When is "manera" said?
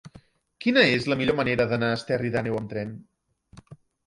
1.41-1.67